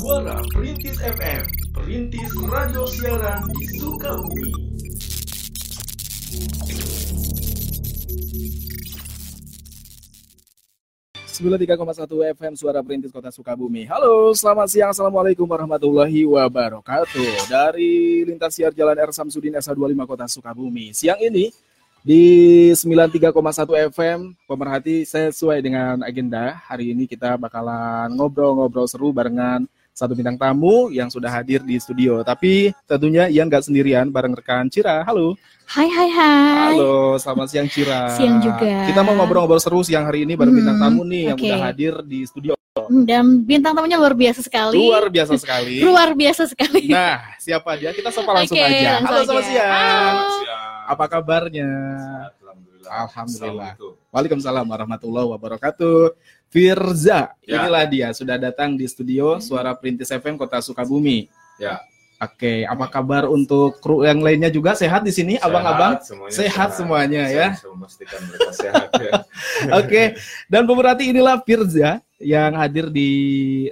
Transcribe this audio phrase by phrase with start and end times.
[0.00, 1.44] Suara Perintis FM,
[1.76, 4.48] Perintis Radio Siaran di Sukabumi.
[11.92, 13.84] satu FM Suara Perintis Kota Sukabumi.
[13.92, 14.88] Halo, selamat siang.
[14.96, 17.52] Assalamualaikum warahmatullahi wabarakatuh.
[17.52, 20.96] Dari lintas siar Jalan R Samsudin SA25 Kota Sukabumi.
[20.96, 21.52] Siang ini
[22.00, 23.36] di 93,1
[23.92, 26.56] FM pemerhati sesuai dengan agenda.
[26.72, 32.22] Hari ini kita bakalan ngobrol-ngobrol seru barengan satu bintang tamu yang sudah hadir di studio.
[32.24, 35.02] Tapi tentunya Ian nggak sendirian, bareng rekan Cira.
[35.04, 35.36] Halo.
[35.70, 36.74] Hai hai hai.
[36.74, 38.10] Halo, selamat siang Cira.
[38.14, 38.90] Siang juga.
[38.90, 41.94] Kita mau ngobrol-ngobrol seru siang hari ini bareng hmm, bintang tamu nih yang udah hadir
[42.02, 42.54] di studio.
[42.70, 44.78] Hmm, dan bintang tamunya luar biasa sekali.
[44.78, 45.82] Luar biasa sekali.
[45.86, 46.90] luar biasa sekali.
[46.90, 47.90] Nah, siapa dia?
[47.94, 48.90] Kita sapa langsung okay, aja.
[48.98, 49.70] Langsung Halo, selamat siang.
[49.70, 50.58] Halo.
[50.90, 51.70] Apa kabarnya?
[52.86, 53.76] Alhamdulillah.
[53.76, 54.12] Alhamdulillah.
[54.14, 56.16] Waalaikumsalam warahmatullahi wabarakatuh.
[56.50, 57.62] Firza, ya.
[57.62, 61.30] inilah dia sudah datang di studio Suara Perintis FM Kota Sukabumi.
[61.62, 61.78] Ya.
[62.20, 65.96] Oke, apa kabar untuk kru yang lainnya juga sehat di sini, abang-abang?
[66.04, 67.56] Sehat, sehat semuanya ya.
[67.64, 69.12] memastikan mereka sehat ya.
[69.80, 73.08] Oke, dan pemerhati inilah Firza yang hadir di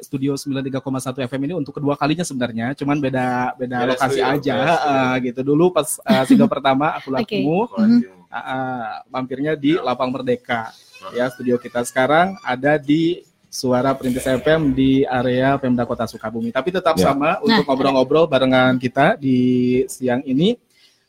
[0.01, 4.57] studio 93,1 FM ini untuk kedua kalinya sebenarnya, cuman beda beda, beda lokasi studio, aja
[4.81, 5.41] uh, gitu.
[5.45, 8.09] Dulu pas uh, single pertama aku lakumu, okay.
[8.33, 10.73] Uh, uh, mampirnya di Lapang Merdeka.
[11.15, 16.53] Ya, studio kita sekarang ada di Suara Perintis FM di area Pemda Kota Sukabumi.
[16.53, 17.11] Tapi tetap ya.
[17.11, 20.53] sama untuk nah, ngobrol-ngobrol barengan kita di siang ini.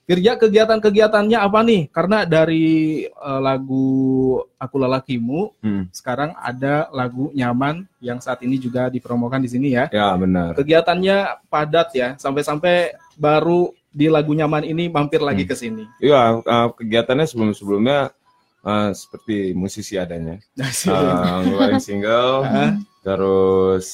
[0.09, 1.81] Firja kegiatan-kegiatannya apa nih?
[1.94, 5.94] Karena dari uh, lagu Aku Lelakimu, hmm.
[5.94, 9.86] sekarang ada lagu Nyaman yang saat ini juga dipromokan di sini ya.
[9.94, 10.58] Ya benar.
[10.58, 15.50] Kegiatannya padat ya, sampai-sampai baru di lagu Nyaman ini mampir lagi hmm.
[15.50, 15.84] ke sini.
[15.98, 18.14] Iya, uh, kegiatannya sebelum-sebelumnya
[18.62, 20.38] uh, seperti musisi adanya.
[20.62, 22.45] uh, ngeluarin single,
[23.06, 23.86] terus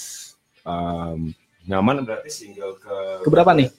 [0.68, 1.32] um,
[1.66, 3.70] nyaman berarti single ke keberapa nih?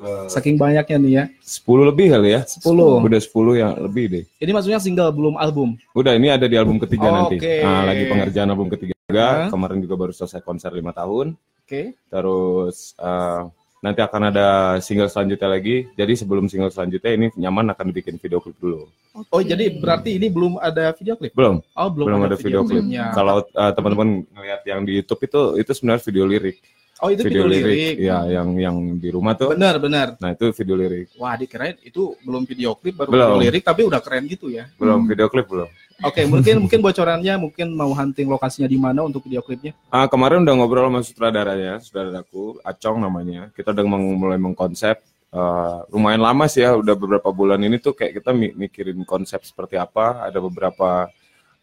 [0.00, 1.24] Ke Saking banyaknya nih ya.
[1.44, 2.40] 10 lebih kali ya.
[2.48, 2.64] 10.
[3.04, 4.24] Udah 10 yang lebih deh.
[4.40, 5.76] Ini maksudnya single belum album.
[5.92, 7.36] Udah, ini ada di album ketiga oh, nanti.
[7.36, 7.60] Okay.
[7.60, 8.96] Nah, lagi pengerjaan album ketiga.
[9.12, 9.52] Uh.
[9.52, 11.36] Kemarin juga baru selesai konser lima tahun.
[11.36, 11.68] Oke.
[11.68, 11.86] Okay.
[12.08, 14.46] Terus uh, nanti akan ada
[14.84, 15.88] single selanjutnya lagi.
[15.96, 18.86] Jadi sebelum single selanjutnya ini nyaman akan bikin video klip dulu.
[19.16, 19.32] Okay.
[19.32, 21.32] Oh, jadi berarti ini belum ada video klip?
[21.32, 21.64] Belum.
[21.74, 23.04] Oh, belum, belum ada, ada video, video klipnya.
[23.16, 26.56] Kalau uh, teman-teman ngeliat yang di YouTube itu itu sebenarnya video lirik.
[27.00, 27.64] Oh itu video, video lirik.
[27.64, 27.96] lirik.
[28.04, 29.56] Ya, yang yang di rumah tuh.
[29.56, 30.20] Benar, benar.
[30.20, 31.08] Nah, itu video lirik.
[31.16, 33.28] Wah, dikirain itu belum video klip baru belum.
[33.40, 34.68] video lirik tapi udah keren gitu ya.
[34.76, 35.08] Belum, hmm.
[35.08, 35.68] video klip belum.
[36.00, 39.76] Oke, okay, mungkin mungkin bocorannya mungkin mau hunting lokasinya di mana untuk video klipnya?
[39.92, 43.52] Ah, kemarin udah ngobrol sama sutradaranya, sutradaraku, Acong namanya.
[43.52, 44.96] Kita udah meng mulai mengkonsep
[45.36, 49.76] uh, lumayan lama sih ya, udah beberapa bulan ini tuh kayak kita mikirin konsep seperti
[49.76, 51.12] apa, ada beberapa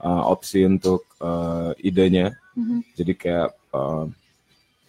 [0.06, 2.38] uh, opsi untuk uh, idenya.
[2.54, 2.80] Mm -hmm.
[2.94, 4.06] Jadi kayak uh,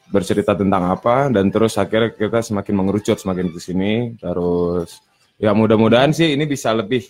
[0.09, 5.05] bercerita tentang apa dan terus akhirnya kita semakin mengerucut semakin ke sini terus
[5.37, 7.05] ya mudah-mudahan sih ini bisa lebih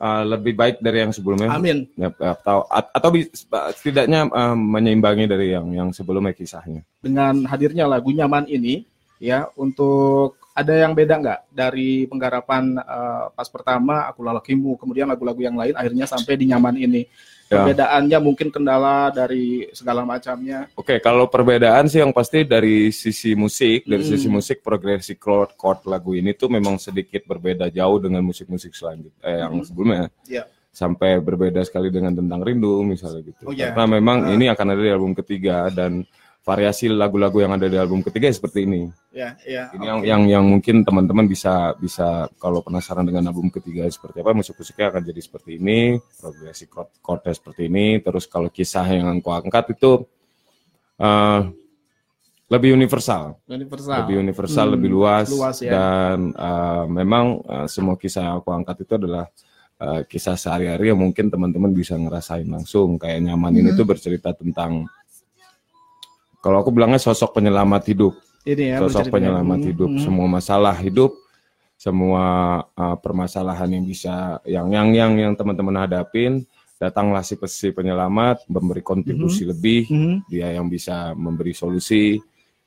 [0.00, 1.52] uh, lebih baik dari yang sebelumnya.
[1.52, 1.84] Amin.
[1.94, 3.10] Ya, atau atau
[3.76, 6.80] setidaknya uh, menyeimbangi dari yang yang sebelumnya kisahnya.
[7.04, 8.88] Dengan hadirnya lagu nyaman ini
[9.20, 15.40] ya untuk ada yang beda nggak dari penggarapan uh, pas pertama aku lalakimu kemudian lagu-lagu
[15.40, 17.02] yang lain akhirnya sampai di nyaman ini
[17.50, 17.66] Ya.
[17.66, 20.70] Perbedaannya mungkin kendala dari segala macamnya.
[20.78, 24.12] Oke, okay, kalau perbedaan sih yang pasti dari sisi musik, dari hmm.
[24.14, 29.26] sisi musik progresi chord chord lagu ini tuh memang sedikit berbeda jauh dengan musik-musik selanjutnya
[29.26, 29.66] eh, yang hmm.
[29.66, 30.06] sebelumnya.
[30.30, 30.46] Yeah.
[30.70, 33.42] Sampai berbeda sekali dengan tentang rindu misalnya gitu.
[33.42, 33.74] Oh, yeah.
[33.74, 34.34] Karena memang uh.
[34.38, 36.06] ini akan ada di album ketiga dan
[36.40, 38.88] variasi lagu-lagu yang ada di album ketiga seperti ini.
[39.12, 39.68] Ya, ya.
[39.76, 39.88] Ini okay.
[39.88, 44.86] yang yang yang mungkin teman-teman bisa bisa kalau penasaran dengan album ketiga seperti apa, musik-musiknya
[44.96, 46.64] akan jadi seperti ini, progresi
[47.04, 50.08] chordnya seperti ini, terus kalau kisah yang aku angkat itu
[50.96, 51.40] uh,
[52.50, 53.36] lebih universal.
[53.46, 53.96] Universal.
[54.02, 55.70] Lebih universal, hmm, lebih luas, luas ya.
[55.76, 59.28] dan uh, memang uh, semua kisah yang aku angkat itu adalah
[59.76, 62.96] uh, kisah sehari-hari yang mungkin teman-teman bisa ngerasain langsung.
[62.96, 63.60] Kayak nyaman hmm.
[63.60, 64.88] ini tuh bercerita tentang
[66.40, 68.16] kalau aku bilangnya sosok penyelamat hidup.
[68.44, 69.90] Ini ya, sosok penyelamat hidup.
[69.92, 70.00] Hmm.
[70.00, 71.12] Semua masalah hidup,
[71.76, 72.24] semua
[72.72, 76.48] uh, permasalahan yang bisa yang yang yang yang teman-teman hadapin,
[76.80, 79.50] datanglah si si penyelamat memberi kontribusi hmm.
[79.52, 80.16] lebih, hmm.
[80.32, 82.16] dia yang bisa memberi solusi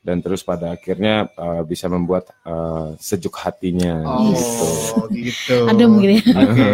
[0.03, 4.67] dan terus pada akhirnya uh, bisa membuat uh, sejuk hatinya oh, gitu.
[5.15, 5.57] gitu.
[5.63, 6.23] Ada mungkin ya.
[6.27, 6.71] Okay.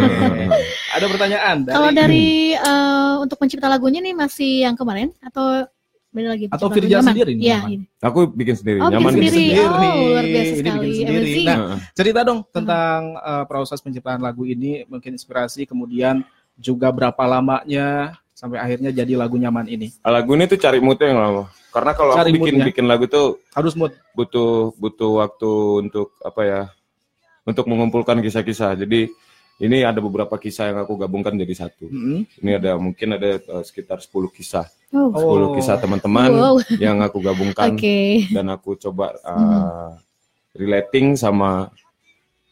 [0.97, 5.61] Ada pertanyaan dari Kalau dari uh, untuk pencipta lagunya nih masih yang kemarin atau
[6.13, 6.45] lagi.
[6.49, 7.43] Atau Firja sendiri nih?
[7.45, 7.59] Iya.
[8.01, 9.53] Aku bikin sendiri, oh, nyaman bikin sendiri.
[9.53, 9.69] sendiri.
[9.69, 11.33] Oh, luar biasa ini bikin sendiri.
[11.45, 11.57] Nah,
[11.93, 16.25] cerita dong tentang uh, proses penciptaan lagu ini, mungkin inspirasi, kemudian
[16.57, 19.93] juga berapa lamanya sampai akhirnya jadi lagu nyaman ini.
[20.01, 21.43] Lagu ini tuh cari moodnya yang lama.
[21.69, 22.65] Karena kalau aku bikin moodnya.
[22.65, 23.93] bikin lagu tuh Harus mood.
[24.17, 25.51] butuh butuh waktu
[25.85, 26.61] untuk apa ya?
[27.45, 28.79] Untuk mengumpulkan kisah-kisah.
[28.79, 29.11] Jadi
[29.59, 31.91] ini ada beberapa kisah yang aku gabungkan jadi satu.
[31.91, 32.23] Mm-mm.
[32.39, 34.65] Ini ada mungkin ada eh, sekitar 10 kisah.
[34.89, 35.49] Oh, 10 Oh.
[35.53, 36.55] kisah teman-teman Wow.
[36.81, 38.25] yang aku gabungkan Oke.
[38.33, 39.93] dan aku coba uh,
[40.51, 41.69] relating sama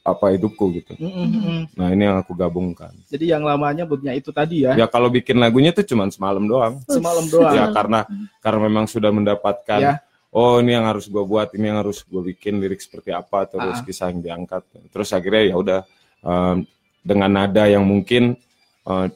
[0.02, 0.96] apa hidupku gitu.
[0.96, 1.68] Mm-mm.
[1.76, 2.96] Nah, ini yang aku gabungkan.
[3.12, 4.72] Jadi yang lamanya moodnya itu tadi ya.
[4.80, 6.80] Ya kalau bikin lagunya tuh cuma semalam doang.
[6.88, 7.52] Semalam doang.
[7.52, 8.08] Ya karena
[8.40, 9.94] karena memang sudah mendapatkan Ya.
[10.32, 13.46] oh ini yang harus gue buat, ini yang harus gue bikin lirik seperti apa Ah.
[13.52, 14.64] terus kisah yang diangkat.
[14.94, 15.80] Terus akhirnya ya udah
[16.24, 16.64] um,
[17.04, 18.40] dengan nada yang mungkin
[18.88, 19.12] uh,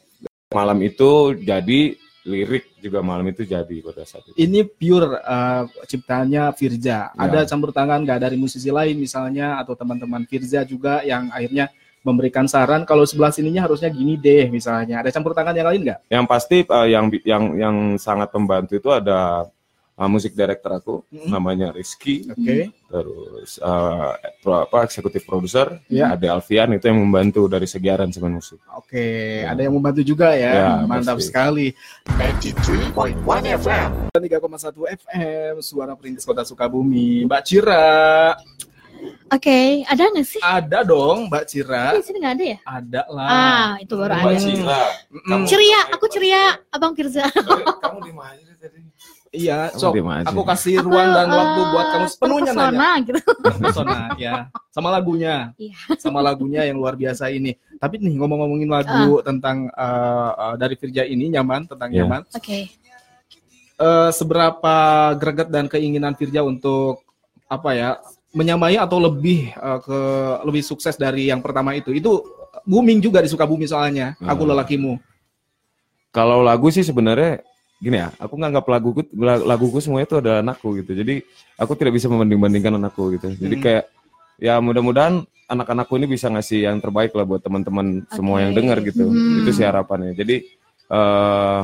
[0.52, 4.38] malam itu jadi lirik juga malam itu jadi pada saat itu.
[4.38, 7.10] Ini pure uh, ciptaannya Firza.
[7.10, 7.18] Ya.
[7.18, 12.50] Ada campur tangan nggak dari musisi lain misalnya atau teman-teman Firza juga yang akhirnya memberikan
[12.50, 15.02] saran kalau sebelah sininya harusnya gini deh misalnya.
[15.02, 16.00] Ada campur tangan yang lain nggak?
[16.10, 19.50] Yang pasti uh, yang yang yang sangat membantu itu ada
[20.02, 21.30] uh, musik director aku Mm-mm.
[21.30, 22.74] namanya Rizky Oke.
[22.90, 24.12] terus uh,
[24.42, 26.10] pro- apa eksekutif produser Ya.
[26.12, 28.58] ada Alfian itu yang membantu dari segi aransemen musik.
[28.74, 29.54] Oke, Ya.
[29.54, 30.52] ada yang membantu juga ya.
[30.52, 31.30] Ya, Mantap pasti.
[31.30, 31.68] sekali.
[32.10, 33.22] 93.1
[33.54, 37.24] FM 3,1 FM, Suara Perintis Kota Sukabumi.
[37.26, 38.34] Mbak Cira,
[39.32, 40.42] Oke, ada nggak sih?
[40.44, 41.96] ada dong Mbak Cira.
[41.96, 42.58] Di sini nggak ada ya?
[42.62, 43.30] Ada lah.
[43.32, 44.44] Ah, itu baru Mbak ada.
[44.44, 44.82] Cira.
[45.10, 45.42] Mm-mm.
[45.48, 47.26] Ceria, aku ceria, Abang Firza.
[47.82, 48.51] Kamu di mana?
[49.32, 50.28] Iya, aja.
[50.28, 52.68] Aku kasih ruang dan Aku, waktu buat eh, kamu sepenuhnya nanya.
[52.68, 53.20] terpesona gitu.
[53.64, 54.34] Pesona, ya.
[54.70, 55.36] Sama lagunya.
[55.56, 55.76] Iya.
[55.96, 57.56] Sama lagunya yang luar biasa ini.
[57.80, 62.04] Tapi nih ngomong-ngomongin lagu tentang eh, eh, dari Firja ini nyaman tentang Ya.
[62.04, 62.28] nyaman.
[62.28, 62.68] Oke.
[63.82, 64.76] Eh, seberapa
[65.16, 67.00] greget dan keinginan Firja untuk
[67.48, 67.90] apa ya
[68.36, 70.00] menyamai atau lebih eh, ke
[70.44, 71.96] lebih sukses dari yang pertama itu?
[71.96, 72.20] Itu
[72.68, 74.20] booming juga di Sukabumi soalnya.
[74.20, 74.52] Aku Hmm.
[74.52, 75.00] lelakimu.
[76.12, 77.40] Kalau lagu sih sebenarnya
[77.82, 80.94] gini ya, aku nganggap laguku laguku semua itu adalah anakku gitu.
[80.94, 81.26] Jadi
[81.58, 83.34] aku tidak bisa membanding-bandingkan anakku gitu.
[83.34, 83.64] Jadi Hmm.
[83.66, 83.84] kayak
[84.38, 89.10] ya mudah-mudahan anak-anakku ini bisa ngasih yang terbaik lah buat teman-teman semua yang dengar gitu.
[89.10, 89.42] Hmm.
[89.42, 90.14] Itu sih harapannya.
[90.14, 90.46] Jadi
[90.94, 91.60] eh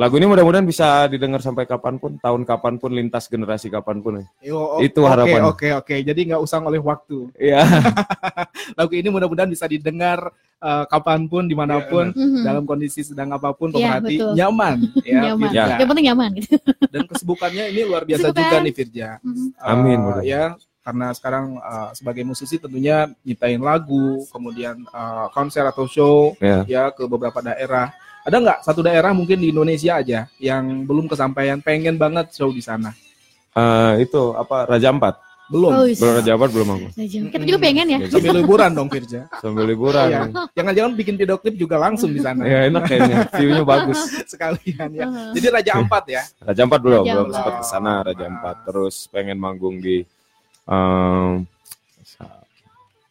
[0.00, 4.12] lagu ini mudah-mudahan bisa didengar sampai kapan pun, tahun kapan pun, lintas generasi kapan pun.
[4.16, 4.26] ya.
[4.40, 5.44] Yo, Itu oke, harapannya.
[5.46, 5.94] Oke, oke.
[6.00, 7.28] Jadi nggak usah oleh waktu.
[7.36, 7.60] Iya.
[8.78, 12.44] Lagu ini mudah-mudahan bisa didengar eh, kapan pun, di mana pun, Mhm.
[12.44, 14.32] dalam kondisi sedang apa pun, Iya, pemerhati betul.
[14.36, 14.76] nyaman.
[15.08, 15.40] Ya, nyaman.
[15.48, 15.62] Firja.
[15.76, 16.54] Yang penting nyaman gitu.
[16.86, 18.44] Dan kesibukannya ini luar biasa Kesibukan.
[18.44, 19.08] juga nih Firja.
[19.20, 19.46] Mhm.
[19.56, 20.22] Amin, Eh, mudah.
[20.22, 20.42] ya,
[20.80, 26.64] karena sekarang eh, sebagai musisi tentunya nyiptain lagu, kemudian eh, konser atau show Ya.
[26.64, 27.92] ya ke beberapa daerah.
[28.30, 32.62] Ada nggak satu daerah mungkin di Indonesia aja yang belum kesampaian, pengen banget show di
[32.62, 32.94] sana?
[33.58, 35.18] Eh, itu apa Raja Ampat?
[35.50, 35.74] Belum.
[35.74, 36.86] Oh, Belum Raja Ampat belum aku.
[36.94, 37.18] Saja.
[37.26, 37.98] Kita juga pengen ya.
[37.98, 38.14] Ya, gitu.
[38.22, 39.26] Sambil liburan dong Firja.
[39.42, 40.06] Sambil liburan.
[40.06, 40.20] Iya.
[40.54, 42.46] Jangan-jangan bikin video klip juga langsung di sana.
[42.46, 43.98] Ya enak kayaknya, view-nya bagus.
[44.30, 45.10] Sekalian ya.
[45.10, 45.34] Uh-huh.
[45.34, 46.22] Jadi Raja Ampat ya.
[46.38, 48.56] Raja Ampat belum, Raja belum sempat ke sana Raja Ampat.
[48.62, 50.06] Terus pengen manggung di
[52.06, 52.46] Sa-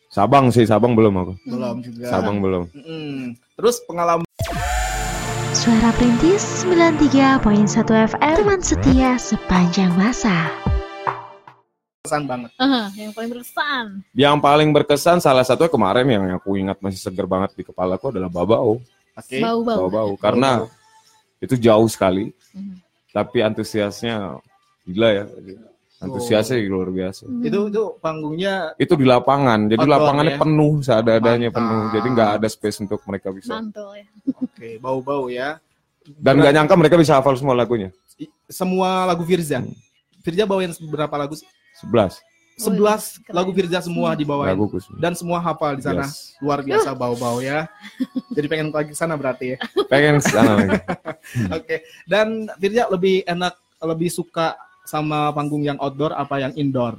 [0.07, 1.33] Sabang sih, Sabang belum aku.
[1.44, 2.07] Belum juga.
[2.07, 2.63] Sabang belum.
[2.71, 3.36] Mm-mm.
[3.60, 4.24] Terus pengalaman
[5.59, 10.47] Suara Perintis 93.1 FM Teman setia sepanjang masa
[12.07, 12.47] banget.
[12.56, 13.85] Uh, yang paling berkesan.
[14.15, 18.31] Yang paling berkesan salah satunya kemarin yang aku ingat masih seger banget di kepalaku adalah
[18.31, 18.79] Babao.
[19.19, 19.44] Oke.
[19.44, 19.91] Bau-bau.
[19.91, 20.63] Babao karena
[21.44, 22.79] itu jauh sekali, Mhm.
[23.11, 24.39] tapi antusiasnya
[24.88, 25.23] gila ya.
[25.99, 27.27] Antusiasnya luar biasa.
[27.27, 27.44] Mhm.
[27.44, 30.39] Itu itu panggungnya Itu di lapangan, jadi Outdoor, lapangannya ya?
[30.39, 31.81] penuh, seadanya penuh.
[31.91, 33.59] Jadi nggak ada space untuk mereka bisa.
[33.59, 34.07] mantul ya.
[34.31, 35.59] oke, bau-bau ya.
[36.07, 37.91] Dan nggak nyangka mereka bisa hafal semua lagunya.
[38.47, 39.59] Semua lagu Firza.
[39.59, 39.75] Hmm.
[40.23, 41.35] Firza bawain berapa lagu?
[41.35, 41.47] sih?
[41.83, 42.19] 11
[42.59, 43.35] 11 keren.
[43.35, 44.51] lagu Firza semua dibawain.
[44.51, 44.95] lagu Kusma.
[44.99, 46.03] Dan semua hafal di sana.
[46.07, 46.35] Yes.
[46.44, 47.68] Luar biasa bau-bau ya.
[48.35, 49.57] Jadi pengen lagi ke sana berarti ya.
[49.87, 50.79] Pengen sana lagi.
[51.59, 51.83] Oke.
[52.03, 54.59] Dan Firza lebih enak lebih suka
[54.90, 56.98] sama panggung yang outdoor apa yang indoor?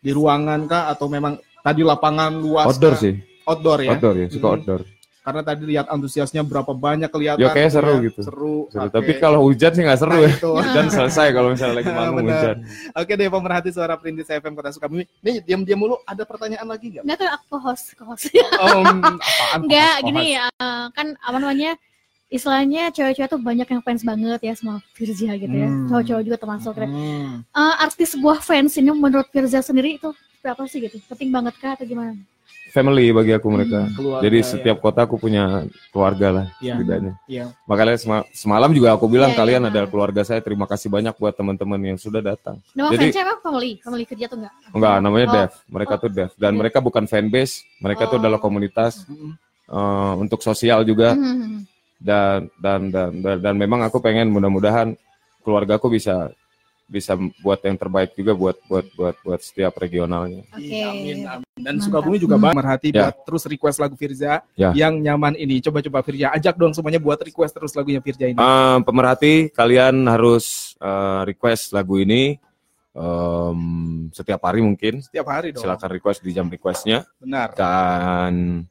[0.00, 2.66] Di ruangan kah atau memang tadi lapangan luas?
[2.66, 3.02] Outdoor kah?
[3.04, 3.14] sih,
[3.44, 3.90] Outdoor ya.
[3.92, 4.56] outdoor ya, suka Hmm.
[4.56, 4.82] outdoor.
[5.22, 7.38] Karena tadi lihat antusiasnya berapa banyak kelihatan.
[7.38, 8.26] Ya, kayak seru gitu.
[8.26, 8.66] Seru.
[8.66, 8.82] Seru.
[8.82, 8.90] Oke.
[8.90, 10.34] Tapi kalau hujan sih nggak seru Nah, ya.
[10.42, 12.56] Hujan selesai kalau misalnya lagi manggung hujan.
[12.90, 15.06] Oke deh pemerhati suara Perintis FM Kota Sukabumi.
[15.22, 17.06] Nih diam-diam mulu ada pertanyaan lagi nggak?
[17.06, 18.34] Enggak kan aku host, host.
[18.34, 18.82] Om,
[19.14, 19.58] apaan?
[19.62, 21.70] Enggak, Host, gini ya, eh, kan apa namanya?
[22.32, 25.68] Istilahnya cewek-cewek tuh banyak yang fans banget ya sama Firza gitu ya.
[25.68, 25.86] Hmm.
[25.86, 26.72] Cowok-cowok juga termasuk.
[26.74, 26.88] ya.
[26.88, 27.44] Hmm.
[27.44, 30.08] Eh, arti sebuah fans ini menurut Firza sendiri itu
[30.40, 30.96] berapa sih gitu?
[31.06, 32.16] Penting banget kah atau gimana?
[32.72, 33.84] Family bagi aku mereka.
[33.92, 34.46] Keluarga, Jadi ya.
[34.48, 36.72] setiap kota aku punya keluarga lah Iya.
[36.72, 37.12] setidaknya.
[37.28, 37.44] Iya.
[37.68, 39.68] Makanya sema- semalam juga aku bilang Iya, kalian iya.
[39.68, 40.40] adalah keluarga saya.
[40.40, 42.56] Terima kasih banyak buat teman-teman yang sudah datang.
[42.72, 43.34] Nama Jadi- fansnya apa?
[43.44, 43.72] Family?
[43.84, 44.54] Family kerja tuh enggak?
[44.72, 45.34] Enggak, namanya Oh.
[45.36, 45.52] Dev.
[45.68, 46.30] Mereka tuh Dev.
[46.32, 46.60] Dan Dev.
[46.64, 47.60] mereka bukan fanbase.
[47.76, 48.20] Mereka tuh Oh.
[48.24, 49.36] adalah komunitas Mm-mm.
[49.68, 51.12] eh, untuk sosial juga.
[51.12, 51.68] Mhm.
[52.02, 54.98] Dan dan dan dan, dan memang aku pengen mudah-mudahan
[55.40, 56.34] keluargaku bisa
[56.84, 60.44] bisa buat yang terbaik juga buat buat buat buat setiap regionalnya.
[60.52, 60.60] Oke.
[60.60, 61.48] Iya, amin, amin.
[61.56, 61.84] Dan Mantap.
[61.88, 62.42] Sukabumi juga Hmm.
[62.44, 63.08] banget merhati Ya.
[63.08, 64.70] buat terus request lagu Firza Ya.
[64.76, 65.56] yang nyaman ini.
[65.64, 68.36] Coba-coba Firza ajak dong semuanya buat request terus lagunya Firza ini.
[68.36, 72.36] Eh, pemerhati kalian harus eh, request lagu ini
[72.92, 73.60] em,
[74.12, 75.00] setiap hari mungkin.
[75.00, 75.64] Setiap hari dong.
[75.64, 77.56] Silakan request di jam requestnya Benar.
[77.56, 78.64] dan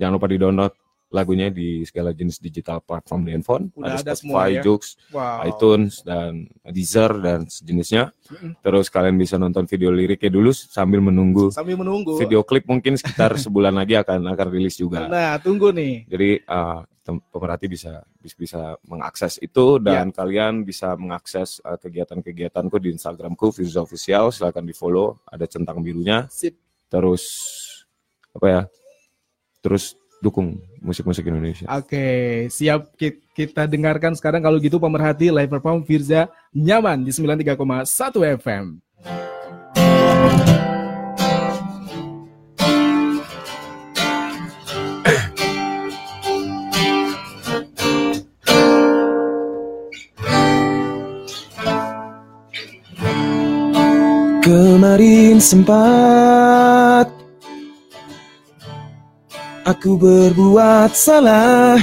[0.00, 0.72] jangan lupa di download
[1.06, 3.70] lagunya di segala jenis digital platform di handphone.
[3.78, 4.62] Udah ada semua Spotify, ya.
[4.66, 4.82] Joox,
[5.14, 5.38] Wow.
[5.46, 8.10] iTunes dan Deezer dan sejenisnya.
[8.26, 8.58] Mm-mm.
[8.58, 12.18] Terus kalian bisa nonton video liriknya dulu sambil menunggu Sambil menunggu.
[12.18, 15.06] video klip mungkin sekitar sebulan lagi akan akan rilis juga.
[15.06, 16.10] Nah, tunggu nih.
[16.10, 16.82] Jadi uh,
[17.30, 24.34] pemerhati bisa bisa, mengakses itu dan kalian bisa mengakses uh, kegiatan-kegiatanku di Instagramku Firza Official.
[24.34, 25.22] Silakan di follow.
[25.30, 26.26] Ada centang birunya.
[26.26, 26.58] Sip.
[26.90, 27.22] Terus
[28.34, 28.62] apa ya?
[29.62, 31.66] Terus dukung musik-musik Indonesia.
[31.70, 38.24] Oke, siap Ki- kita dengarkan sekarang kalau gitu pemerhati live perform Firza nyaman di 93,1
[38.40, 38.80] FM.
[54.46, 57.10] Kemarin sempat
[59.66, 61.82] Aku berbuat salah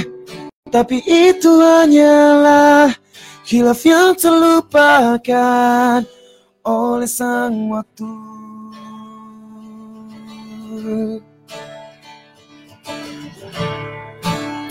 [0.72, 2.96] Tapi itu hanyalah
[3.44, 6.00] Hilaf yang terlupakan
[6.64, 8.08] Oleh sang waktu.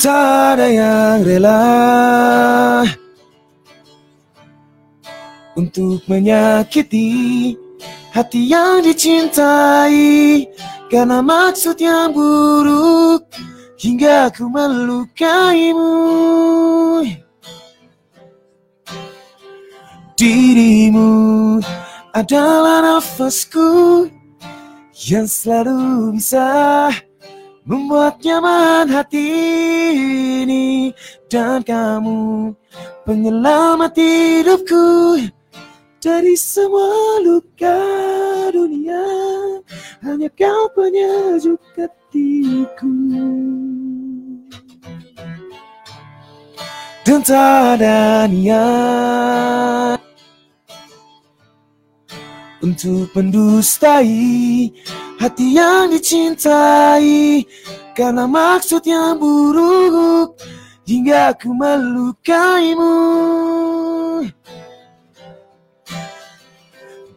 [0.01, 1.63] Tak ada yang rela
[5.53, 7.53] untuk menyakiti
[8.11, 10.43] hati yang dicintai
[10.93, 13.25] karena maksud yang buruk
[13.81, 15.89] hingga ku melukaimu.
[20.13, 21.57] Dirimu
[22.13, 24.05] adalah nafasku
[25.09, 26.93] yang selalu bisa
[27.65, 29.25] membuat nyaman hati
[30.45, 30.93] ini
[31.25, 32.53] dan kamu
[33.01, 35.17] penyelamat hidupku
[35.97, 37.81] dari semua luka
[38.53, 39.42] dunia
[40.03, 42.91] hanya kau penyejuk hatiku
[47.03, 47.79] dan tak
[48.31, 49.99] niat
[52.63, 54.71] untuk mendustai
[55.19, 57.43] hati yang dicintai
[57.95, 60.35] karena maksud yang buruk
[60.87, 62.95] hingga ku melukaimu.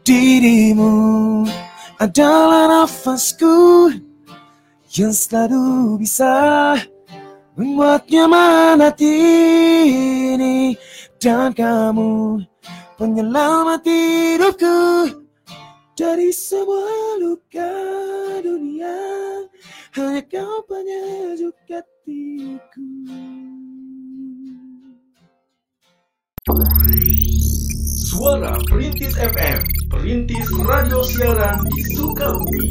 [0.06, 0.94] Dirimu
[1.96, 3.88] adalah nafasku
[4.92, 6.76] yang selalu bisa
[7.56, 10.76] membuat nyaman ini
[11.16, 12.44] dan kamu
[13.00, 14.78] penyelamat hidupku
[15.96, 17.72] dari semua luka
[18.44, 19.00] dunia
[19.96, 22.84] hanya kau penyejuk hatiku.
[28.16, 29.60] Suara Perintis FM,
[29.92, 32.64] Perintis Radio Siaran di Sukabumi.